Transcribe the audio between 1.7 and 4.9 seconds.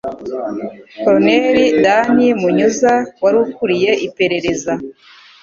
Dan Munyuza wari ukuriye iperereza